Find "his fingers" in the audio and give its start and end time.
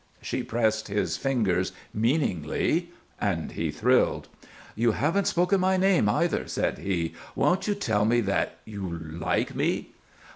0.87-1.73